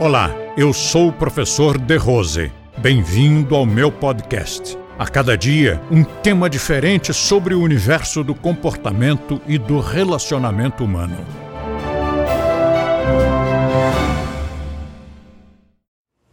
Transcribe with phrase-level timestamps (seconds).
[0.00, 2.50] Olá, eu sou o professor De Rose.
[2.76, 4.76] Bem-vindo ao meu podcast.
[4.98, 11.16] A cada dia, um tema diferente sobre o universo do comportamento e do relacionamento humano.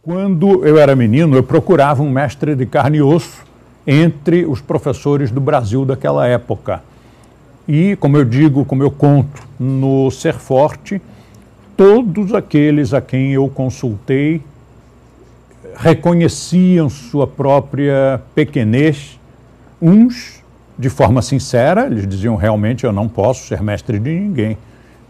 [0.02, 3.44] Quando eu era menino, eu procurava um mestre de carne e osso
[3.86, 6.82] entre os professores do Brasil daquela época.
[7.68, 11.00] E, como eu digo, como eu conto no Ser Forte,
[11.76, 14.42] todos aqueles a quem eu consultei
[15.76, 19.18] reconheciam sua própria pequenez,
[19.80, 20.42] uns
[20.78, 24.58] de forma sincera, eles diziam realmente eu não posso ser mestre de ninguém,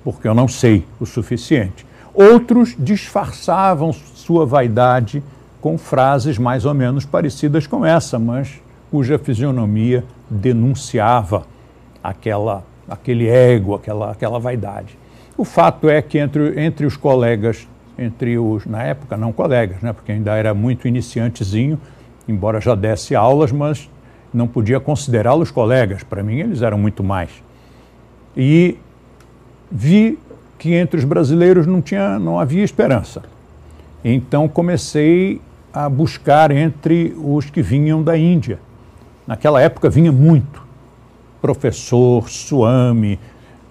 [0.04, 1.86] porque eu não sei o suficiente.
[2.14, 5.22] Outros disfarçavam sua vaidade
[5.60, 11.46] com frases mais ou menos parecidas com essa, mas cuja fisionomia denunciava
[12.02, 14.98] aquela, aquele ego, aquela, aquela vaidade.
[15.42, 17.66] O fato é que entre, entre os colegas,
[17.98, 21.80] entre os, na época, não colegas, né, porque ainda era muito iniciantezinho,
[22.28, 23.90] embora já desse aulas, mas
[24.32, 26.04] não podia considerá-los colegas.
[26.04, 27.30] Para mim, eles eram muito mais.
[28.36, 28.78] E
[29.68, 30.16] vi
[30.60, 33.24] que entre os brasileiros não, tinha, não havia esperança.
[34.04, 35.40] Então comecei
[35.74, 38.60] a buscar entre os que vinham da Índia.
[39.26, 40.62] Naquela época vinha muito.
[41.40, 43.18] Professor, Swami,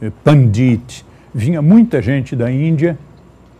[0.02, 2.98] eh, Pandit, vinha muita gente da Índia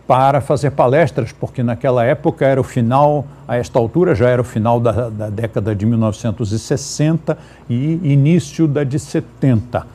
[0.06, 4.44] para fazer palestras, porque naquela época era o final, a esta altura já era o
[4.44, 7.38] final da, da década de 1960
[7.70, 9.86] e início da de 70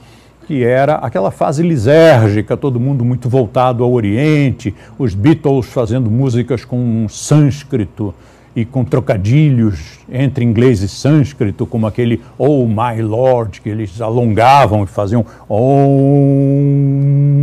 [0.47, 6.63] que era aquela fase lisérgica, todo mundo muito voltado ao Oriente, os Beatles fazendo músicas
[6.63, 8.15] com sânscrito
[8.55, 14.85] e com trocadilhos entre inglês e sânscrito, como aquele Oh My Lord, que eles alongavam
[14.85, 17.36] e faziam Oh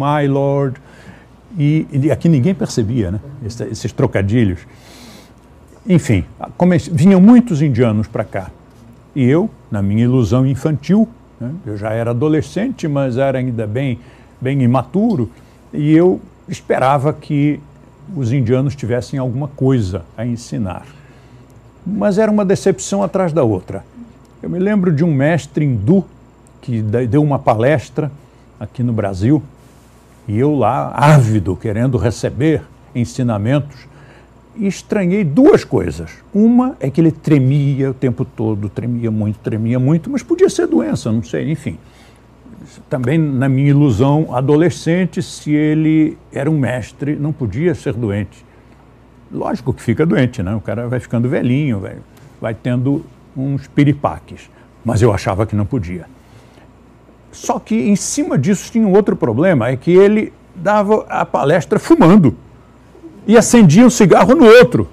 [0.00, 0.80] My Lord.
[1.58, 4.60] E, e aqui ninguém percebia né, esses, trocadilhos.
[5.86, 6.24] Enfim,
[6.92, 8.50] vinham muitos indianos para cá.
[9.14, 11.08] E eu, na minha ilusão infantil,
[11.40, 11.52] né?
[11.64, 13.98] Eu já era adolescente, mas era ainda bem,
[14.40, 15.30] bem imaturo,
[15.72, 17.58] e eu esperava que
[18.14, 20.84] os indianos tivessem alguma coisa a ensinar.
[21.86, 23.84] Mas era uma decepção atrás da outra.
[24.42, 26.04] Eu me lembro de um mestre hindu
[26.60, 28.12] que deu uma palestra
[28.58, 29.42] aqui no Brasil,
[30.28, 32.62] e eu lá, ávido, querendo receber
[32.94, 33.88] ensinamentos,
[34.56, 36.10] estranhei duas coisas.
[36.34, 40.66] Uma é que ele tremia o tempo todo, tremia muito, tremia muito, mas podia ser
[40.66, 41.78] doença, não sei, enfim.
[42.88, 48.44] Também na minha ilusão adolescente, se ele era um mestre, não podia ser doente.
[49.32, 50.54] Lógico que fica doente, né?
[50.54, 51.96] O cara vai ficando velhinho, vai,
[52.40, 53.04] vai tendo
[53.36, 54.50] uns piripaques.
[54.84, 56.06] Mas eu achava que não podia.
[57.32, 61.78] Só que em cima disso tinha um outro problema, é que ele dava a palestra
[61.78, 62.36] fumando
[63.26, 64.88] e acendia um cigarro no outro.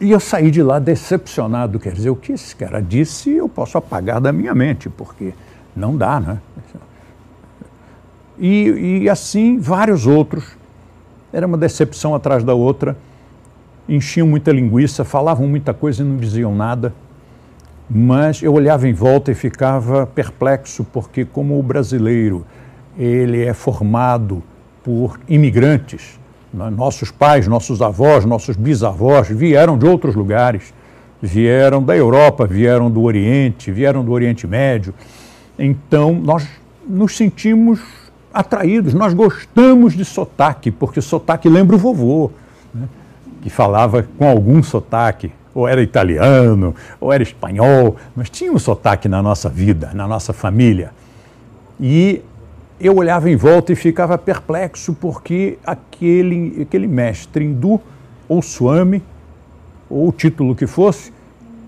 [0.00, 1.78] E eu saí de lá decepcionado.
[1.78, 5.32] Quer dizer, o que esse cara disse eu posso apagar da minha mente, porque
[5.74, 6.38] não dá, né?
[8.38, 10.56] E, e assim vários outros.
[11.32, 12.96] Era uma decepção atrás da outra.
[13.88, 16.94] Enchiam muita linguiça, falavam muita coisa e não diziam nada.
[17.90, 22.44] Mas eu olhava em volta e ficava perplexo, porque como o brasileiro
[22.98, 24.42] ele é formado
[24.82, 26.18] por imigrantes,
[26.52, 26.70] né?
[26.70, 30.72] Nossos pais, nossos avós, nossos bisavós vieram de outros lugares,
[31.20, 34.94] vieram da Europa, vieram do Oriente, vieram do Oriente Médio.
[35.58, 36.46] Então, nós
[36.88, 37.80] nos sentimos
[38.32, 42.30] atraídos, nós gostamos de sotaque, porque sotaque lembra o vovô,
[42.74, 42.88] né?
[43.42, 49.08] que falava com algum sotaque, ou era italiano, ou era espanhol, mas tinha um sotaque
[49.08, 50.92] na nossa vida, na nossa família.
[51.80, 52.22] E
[52.78, 57.80] eu olhava em volta e ficava perplexo porque aquele, aquele mestre hindu,
[58.28, 59.02] ou Swami,
[59.90, 61.12] ou o título que fosse,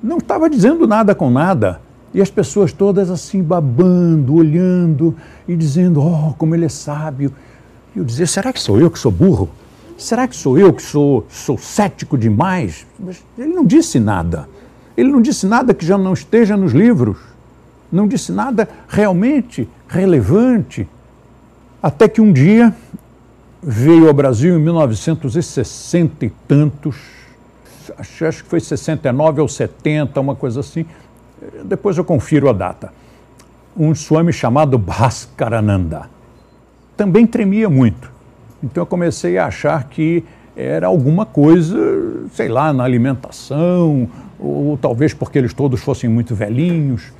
[0.00, 1.80] não estava dizendo nada com nada.
[2.14, 5.16] E as pessoas todas assim babando, olhando
[5.48, 7.32] e dizendo: Oh, como ele é sábio.
[7.94, 9.48] E eu dizia: será que sou eu que sou burro?
[10.00, 12.86] Será que sou eu que sou, sou cético demais?
[12.98, 14.48] Mas ele não disse nada.
[14.96, 17.18] Ele não disse nada que já não esteja nos livros.
[17.92, 20.88] Não disse nada realmente relevante
[21.82, 22.74] até que um dia
[23.62, 26.96] veio ao Brasil em 1960 e tantos,
[27.98, 30.86] acho que foi 69 ou 70, uma coisa assim.
[31.64, 32.92] Depois eu confiro a data.
[33.76, 36.08] Um Swami chamado Bhaskarananda.
[36.96, 38.10] Também tremia muito.
[38.62, 40.24] Então eu comecei a achar que
[40.56, 41.78] era alguma coisa,
[42.32, 44.08] sei lá, na alimentação,
[44.38, 47.12] ou talvez porque eles todos fossem muito velhinhos.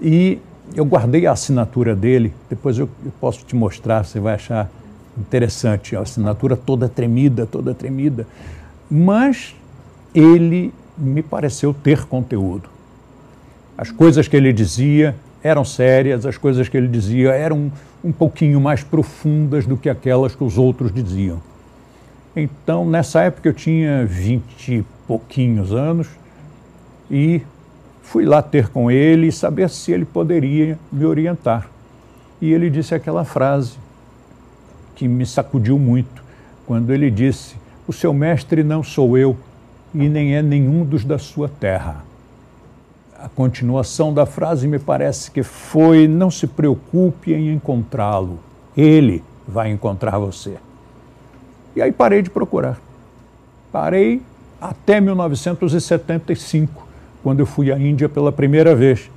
[0.00, 0.38] E
[0.74, 2.88] eu guardei a assinatura dele, depois eu,
[3.20, 4.70] posso te mostrar, você vai achar
[5.16, 8.26] interessante, a assinatura toda tremida, toda tremida.
[8.90, 9.56] Mas
[10.14, 12.68] ele me pareceu ter conteúdo.
[13.76, 17.70] As coisas que ele dizia eram sérias, as coisas que ele dizia eram
[18.02, 21.40] um pouquinho mais profundas do que aquelas que os outros diziam.
[22.34, 26.08] Então, nessa época eu tinha vinte e pouquinhos anos
[27.10, 27.42] e
[28.02, 31.68] fui lá ter com ele e saber se ele poderia me orientar.
[32.40, 33.76] E ele disse aquela frase
[34.94, 36.22] que me sacudiu muito,
[36.66, 37.56] quando ele disse:
[37.86, 39.36] O seu mestre não sou eu
[39.94, 42.07] e nem é nenhum dos da sua terra.
[43.18, 48.38] A continuação da frase me parece que foi: Não se preocupe em encontrá-lo,
[48.76, 50.56] ele vai encontrar você.
[51.74, 52.78] E aí parei de procurar.
[53.72, 54.22] Parei
[54.60, 56.86] até 1975,
[57.22, 59.10] quando eu fui à Índia pela primeira vez.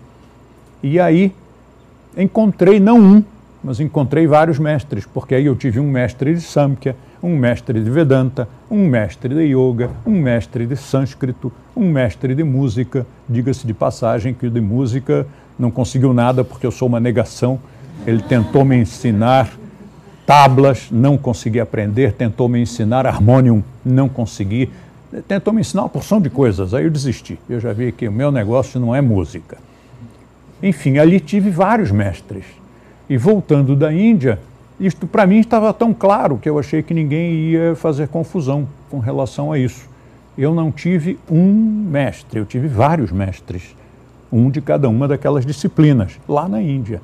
[0.81, 1.33] E aí
[2.17, 3.23] encontrei não um,
[3.63, 7.89] mas encontrei vários mestres, porque aí eu tive um mestre de Samkhya, um mestre de
[7.89, 13.05] Vedanta, um mestre de Yoga, um mestre de Sânscrito, um mestre de música.
[13.29, 15.27] Diga-se de passagem que o de música
[15.59, 17.59] não conseguiu nada porque eu sou uma negação.
[18.07, 19.51] Ele tentou me ensinar
[20.25, 24.69] tablas, não consegui aprender, tentou me ensinar harmonium, não consegui.
[25.27, 27.37] Tentou me ensinar uma porção de coisas, aí eu desisti.
[27.47, 29.57] Eu já vi que o meu negócio não é música.
[30.63, 32.60] Enfim, ali tive vários mestres
[33.11, 34.39] e voltando da Índia,
[34.79, 38.99] isto para mim estava tão claro que eu achei que ninguém ia fazer confusão com
[38.99, 39.85] relação a isso.
[40.37, 41.51] Eu não tive um
[41.91, 43.75] mestre, eu tive vários mestres,
[44.31, 47.01] um de cada uma daquelas disciplinas, lá na Índia.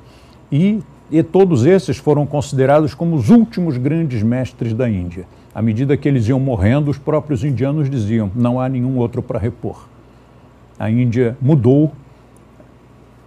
[0.50, 5.26] E, e todos esses foram considerados como os últimos grandes mestres da Índia.
[5.54, 9.38] À medida que eles iam morrendo, os próprios indianos diziam: não há nenhum outro para
[9.38, 9.86] repor.
[10.78, 11.92] A Índia mudou,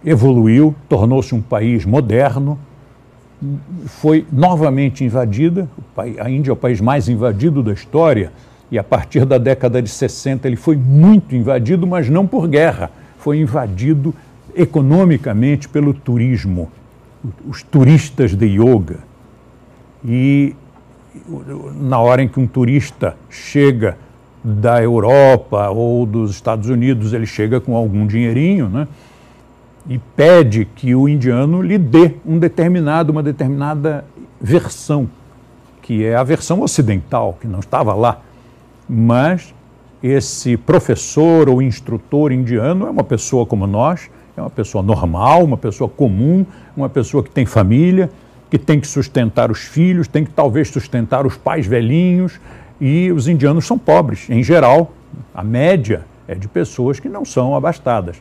[0.04, 2.58] evoluiu, tornou-se um país moderno,
[3.86, 5.68] foi novamente invadida.
[6.18, 8.32] A Índia é o país mais invadido da história,
[8.70, 12.90] e a partir da década de 60 ele foi muito invadido, mas não por guerra,
[13.18, 14.14] foi invadido
[14.54, 16.70] economicamente pelo turismo,
[17.48, 18.98] os turistas de yoga.
[20.04, 20.54] E
[21.80, 23.96] na hora em que um turista chega
[24.42, 28.88] da Europa ou dos Estados Unidos, ele chega com algum dinheirinho, né?
[29.88, 34.04] E pede que o indiano lhe dê um determinado, uma determinada
[34.40, 35.08] versão,
[35.80, 38.20] que é a versão ocidental, que não estava lá.
[38.88, 39.54] Mas
[40.02, 45.56] esse professor ou instrutor indiano é uma pessoa como nós, é uma pessoa normal, uma
[45.56, 46.46] pessoa comum,
[46.76, 48.10] uma pessoa que tem família,
[48.50, 52.40] que tem que sustentar os filhos, tem que talvez sustentar os pais velhinhos,
[52.80, 54.92] e os indianos são pobres, em geral,
[55.34, 58.20] a média é de pessoas que não são abastadas.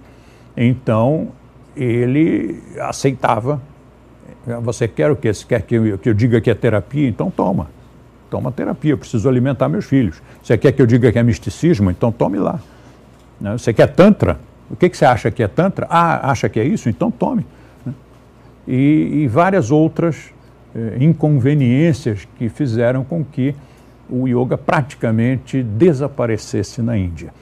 [0.55, 1.29] Então,
[1.75, 3.61] ele aceitava.
[4.61, 5.33] Você quer o quê?
[5.33, 7.07] Você quer que eu, que eu diga que é terapia?
[7.07, 7.69] Então toma.
[8.29, 10.21] Toma terapia, eu preciso alimentar meus filhos.
[10.41, 11.91] Você quer que eu diga que é misticismo?
[11.91, 12.59] Então tome lá.
[13.39, 13.57] Né?
[13.57, 14.39] Você quer tantra?
[14.69, 15.85] O que, você acha que é tantra?
[15.89, 16.87] Ah, acha que é isso?
[16.87, 17.45] Então tome.
[17.85, 17.93] Né?
[18.67, 20.31] E, e várias outras
[20.73, 23.53] eh, inconveniências que fizeram com que
[24.09, 27.33] o yoga praticamente desaparecesse na Índia.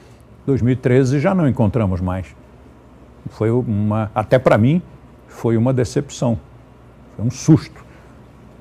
[0.48, 2.25] 2013 já não encontramos mais.
[3.30, 4.81] Foi uma, até para mim,
[5.28, 6.40] foi uma decepção,
[7.16, 7.84] foi um susto.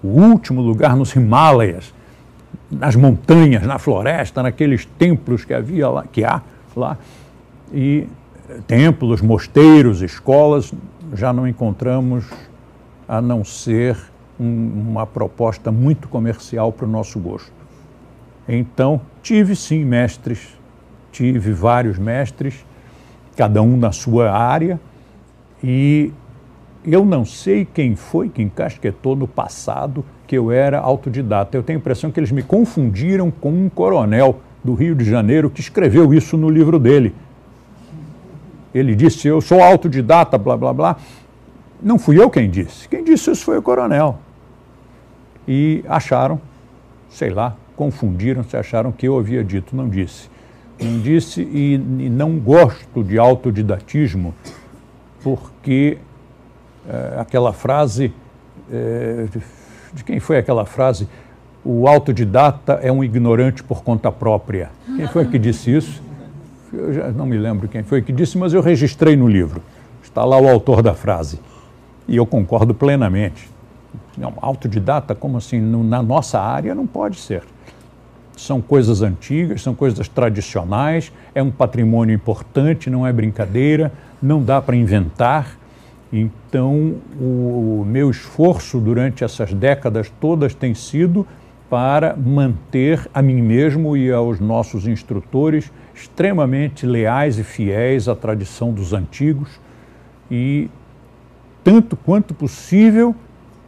[0.02, 1.92] O último lugar nos Himalaias,
[2.70, 6.42] nas montanhas, na floresta, naqueles templos que havia lá, que há
[6.76, 6.96] lá,
[7.72, 8.06] e
[8.66, 10.72] templos, mosteiros, escolas,
[11.14, 12.24] já não encontramos
[13.08, 13.96] a não ser
[14.38, 17.52] um, uma proposta muito comercial para o nosso gosto.
[18.48, 20.56] Então, tive sim mestres,
[21.10, 22.64] tive vários mestres,
[23.38, 24.80] cada um na sua área,
[25.62, 26.10] e
[26.84, 31.56] eu não sei quem foi que encasquetou no passado que eu era autodidata.
[31.56, 35.48] Eu tenho a impressão que eles me confundiram com um coronel do Rio de Janeiro
[35.48, 37.14] que escreveu isso no livro dele.
[38.74, 40.96] Ele disse: Eu sou autodidata, blá, blá, blá.
[41.80, 42.88] Não fui eu quem disse.
[42.88, 44.18] Quem disse isso foi o coronel.
[45.46, 46.40] E acharam,
[47.08, 50.28] sei lá, confundiram-se, acharam que eu havia dito, não disse
[50.84, 54.34] não disse, e, e não gosto de autodidatismo,
[55.22, 55.98] porque
[56.88, 58.12] é, aquela frase,
[58.70, 59.26] é,
[59.92, 61.08] de quem foi aquela frase?
[61.64, 64.70] O autodidata é um ignorante por conta própria.
[64.96, 66.02] Quem foi que disse isso?
[66.72, 69.62] Eu já não me lembro quem foi que disse, mas eu registrei no livro.
[70.02, 71.40] Está lá o autor da frase.
[72.06, 73.50] E eu concordo plenamente.
[74.16, 75.60] Não, autodidata, como assim?
[75.60, 77.42] Na nossa área não pode ser
[78.38, 83.92] são coisas antigas, são coisas tradicionais, é um patrimônio importante, não é brincadeira,
[84.22, 85.58] não dá para inventar.
[86.12, 91.26] Então, o meu esforço durante essas décadas todas tem sido
[91.68, 98.72] para manter a mim mesmo e aos nossos instrutores extremamente leais e fiéis à tradição
[98.72, 99.60] dos antigos
[100.30, 100.70] e,
[101.64, 103.14] tanto quanto possível,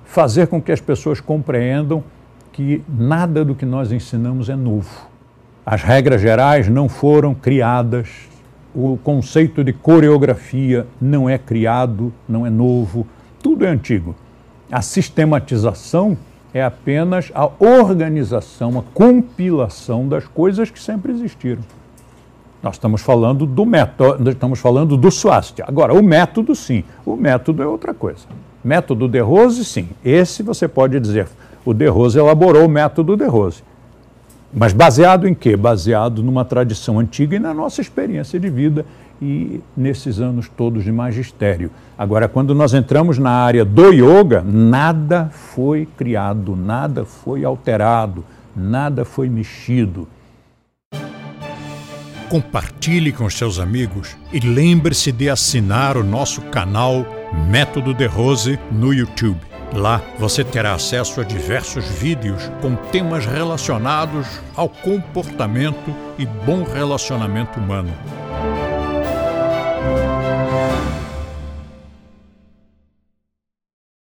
[0.04, 2.02] fazer com que as pessoas compreendam
[2.52, 5.08] que nada do que nós ensinamos é novo.
[5.64, 8.08] As regras gerais não foram criadas,
[8.74, 13.06] o conceito de coreografia não é criado, não é novo,
[13.42, 14.14] tudo é antigo.
[14.70, 16.16] A sistematização
[16.52, 21.62] é apenas a organização, a compilação das coisas que sempre existiram.
[22.62, 25.64] Nós estamos falando do método, estamos falando do swastika.
[25.66, 26.84] Agora, o método, sim.
[27.06, 28.26] O método é outra coisa.
[28.62, 29.88] Método de Rose, sim.
[30.04, 31.26] Esse você pode dizer.
[31.64, 33.62] O de Rose elaborou o método de Rose.
[34.52, 35.56] Mas baseado em quê?
[35.56, 38.84] Baseado numa tradição antiga e na nossa experiência de vida
[39.22, 41.70] e nesses anos todos de magistério.
[41.96, 48.24] Agora, quando nós entramos na área do yoga, nada foi criado, nada foi alterado,
[48.56, 50.08] nada foi mexido.
[52.28, 57.04] Compartilhe com seus amigos e lembre-se de assinar o nosso canal
[57.48, 59.40] Método de Rose no YouTube.
[59.72, 67.60] Lá você terá acesso a diversos vídeos com temas relacionados ao comportamento e bom relacionamento
[67.60, 67.92] humano.